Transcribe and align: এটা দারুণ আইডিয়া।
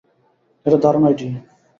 এটা 0.65 0.77
দারুণ 0.83 1.03
আইডিয়া। 1.07 1.31